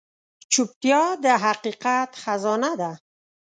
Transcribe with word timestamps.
چوپتیا، 0.51 1.03
د 1.23 1.25
حقیقت 1.43 2.09
خزانه 2.21 2.71
ده. 2.81 2.91